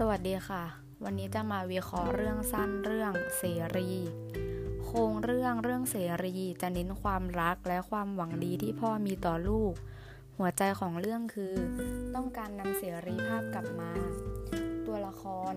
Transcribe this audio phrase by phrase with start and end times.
[0.00, 0.64] สวัสดีค่ะ
[1.04, 3.44] วันนี้จะมาวิเคราะห์เรื่องสั้นเรื่องเส
[3.76, 3.90] รี
[4.84, 9.74] โครงเรื่องเรื่องเสรีจะเน้นความรักและความหวังดีที่พ่อมีต่อลูก
[10.38, 11.54] หัวใจของเรื่องคือ
[12.14, 13.90] ต้องการนำเสรีภาพกลับมา
[14.86, 15.54] ตัวละคร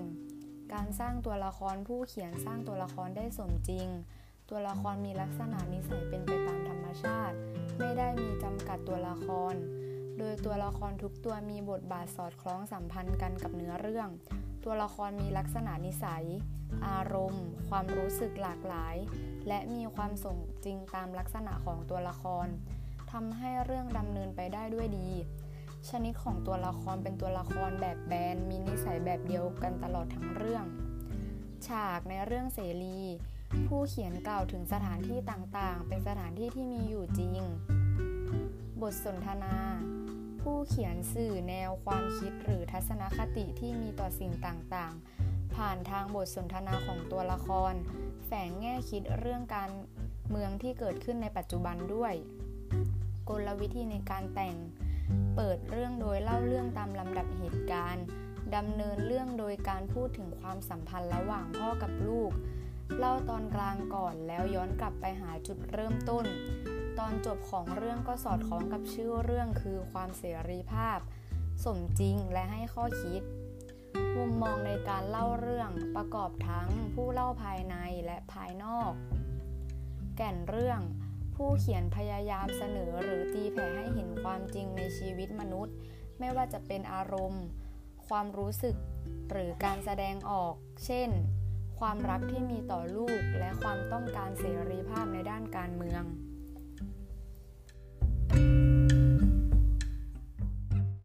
[0.74, 3.88] การสร้างตัวละครผู้เขียนสร้างตัวละครได้สมจริง
[4.50, 7.36] ตัวละครมีลักษณะนิสัยเป็นไปตามธรรมชาติ
[7.80, 9.56] ไม่ได้มีจำกัดตัวละคร
[10.20, 14.10] โดยตัวละครทุกตัวมีบทบาทสอดคล้องสัมพันธ์กันกับเนื้อเรื่อง
[14.64, 16.26] ตัวละครมีลักษณะนิสัย
[16.88, 18.96] อารมณ์ ความรู้สึกหลากหลาย
[19.48, 22.48] และมีความสมจริงตามลักษณะของตัวละคร
[23.12, 25.10] ทำให้เรื่องดำเนินไปได้ด้วยดี
[25.90, 30.66] ชนิดของตัวละครเป็นตัวละครแบบแบนมีนิสัยแบบเดียวกันตลอดทั้งเรื่อง
[31.68, 33.00] ฉากในเรื่องเสรี
[33.68, 37.42] ผู้เขียนกล่าวถึงสถานที่ต่างๆ เป็นสถานที่ที่มีอยู่จริง
[38.84, 39.56] บทสนทนา
[40.42, 47.74] ผู้เขียนสื่อแนวความคิดหรือทัศนคติที่มีต่อสิ่งต่างๆ ผ่านทางบทสนทนาของตัวละคร
[48.26, 49.70] แฝงแง่คิดเรื่องการ
[50.30, 52.14] เมืองที่เกิดขึ้นในปัจจุบันด้วย
[53.30, 54.56] กลวิธีในการแต่ง
[55.36, 58.06] เปิดเรื่องโดยเล่าเรื่องตามลำดับเหตุการณ์
[58.56, 62.32] ดำเนินเรื่องโดยการพูดถึงความสัมพันธ์ระหว่างพ่อกับลูก
[62.98, 66.26] เล่าตอนกลางก่อนแล้วย้อนกลับไปหาจุดเริ่มต้น
[67.00, 71.00] ตอนจบของเรื่องก็สอดคล้องกับชื่อเรื่องคือความเสรีภาพ
[71.64, 73.22] สมจริงและให้ข้อคิด
[74.18, 78.92] มุมมองในการเล่าเรื่องประกอบทั้งผู้เล่าภายในและภายนอก
[80.18, 80.82] แก่นเรื่อง
[81.36, 85.76] ผู้เขียนพยายามเสนอหรือตีแผ่ให้เห็นความจริงในชีวิตมนุษย์
[86.20, 87.44] ไม่ว่าจะเป็นอารมณ์
[88.08, 88.76] ความรู้สึก
[89.30, 90.54] หรือการแสดงออก
[90.86, 91.10] เช่น
[91.80, 96.06] ความรักที่มีต่อลูกและความต้องการเสรีภาพในด้านการเมือง